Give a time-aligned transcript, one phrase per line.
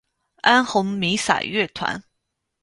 [0.37, 2.03] 安魂弥撒乐团。